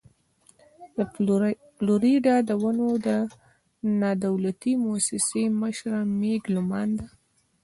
[0.95, 0.97] د
[1.77, 3.09] فلوريډا د ونو د
[4.01, 7.07] نادولتي مؤسسې مشره مېګ لومان ده.